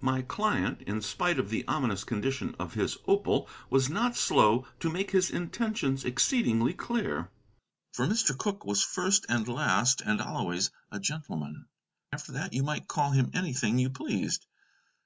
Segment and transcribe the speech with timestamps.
[0.00, 4.88] My client, in spite of the ominous condition of his opal, was not slow to
[4.88, 7.30] make his intentions exceedingly clear.
[7.92, 8.34] For Mr.
[8.34, 11.66] Cooke was first and last, and always, a gentleman.
[12.14, 14.46] After that you might call him anything you pleased.